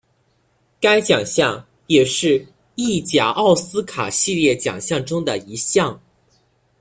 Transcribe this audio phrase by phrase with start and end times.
[0.79, 6.01] 该奖项也是意甲奥斯卡系列奖项中的一项。